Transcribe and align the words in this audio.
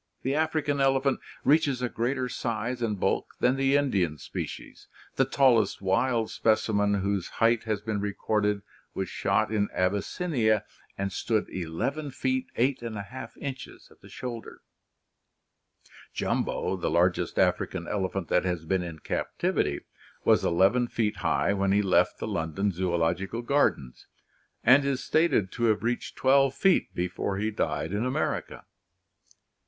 The 0.23 0.33
African 0.33 0.79
elephant 0.81 1.19
reaches 1.43 1.83
a 1.83 1.87
greater 1.87 2.27
size 2.27 2.81
and 2.81 2.99
bulk 2.99 3.35
than 3.39 3.55
the 3.55 3.77
Indian 3.77 4.17
species; 4.17 4.87
the 5.15 5.25
tallest 5.25 5.79
wild 5.79 6.31
specimen 6.31 7.01
whose 7.03 7.27
height 7.37 7.65
has 7.65 7.81
been 7.81 7.99
recorded 7.99 8.63
was 8.95 9.09
shot 9.09 9.51
in 9.51 9.67
THE 9.67 9.67
LIFE 9.67 9.67
CYCLE 9.67 9.77
209 9.77 9.95
Abyssinia 9.95 10.65
and 10.97 11.11
stood 11.11 11.47
11 11.51 12.09
feet 12.09 12.47
8# 12.55 12.81
inches 13.39 13.89
at 13.91 14.01
the 14.01 14.09
shoulder; 14.09 14.61
Jumbo, 16.11 16.75
the 16.77 16.89
largest 16.89 17.37
African 17.37 17.87
elephant 17.87 18.27
that 18.29 18.43
has 18.43 18.65
been 18.65 18.81
in 18.81 18.97
captivity, 18.97 19.81
was 20.25 20.43
11 20.43 20.87
feet 20.87 21.17
high 21.17 21.53
when 21.53 21.71
he 21.71 21.83
left 21.83 22.17
the 22.17 22.27
London 22.27 22.71
Zoological 22.71 23.43
Gardens, 23.43 24.07
and 24.63 24.83
is 24.83 25.03
stated 25.03 25.51
to 25.51 25.65
have 25.65 25.83
reached 25.83 26.15
12 26.15 26.55
feet 26.55 26.91
before 26.95 27.37
he 27.37 27.51
died 27.51 27.93
in 27.93 28.03
America. 28.03 28.65